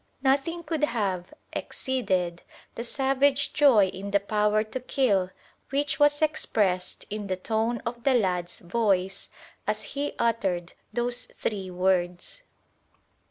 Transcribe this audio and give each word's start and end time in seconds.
Nothing 0.23 0.63
could 0.63 0.83
have 0.83 1.31
exceeded 1.53 2.41
the 2.73 2.83
savage 2.83 3.53
joy 3.53 3.85
in 3.89 4.09
the 4.09 4.19
power 4.19 4.63
to 4.63 4.79
kill 4.79 5.29
which 5.69 5.99
was 5.99 6.23
expressed 6.23 7.05
in 7.11 7.27
the 7.27 7.35
tone 7.37 7.83
of 7.85 8.03
the 8.03 8.15
lad's 8.15 8.61
voice 8.61 9.29
as 9.67 9.83
he 9.93 10.15
uttered 10.17 10.73
those 10.91 11.27
three 11.39 11.69
words. 11.69 12.41